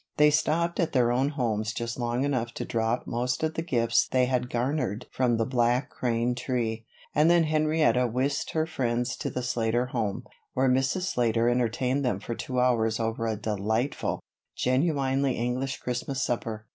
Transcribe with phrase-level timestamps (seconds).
[0.17, 4.07] They stopped at their own homes just long enough to drop most of the gifts
[4.07, 9.29] they had garnered from the Black Crane tree; and then Henrietta whisked her friends to
[9.29, 11.01] the Slater home, where Mrs.
[11.03, 14.23] Slater entertained them for two hours over a delightful,
[14.57, 16.65] genuinely English Christmas supper.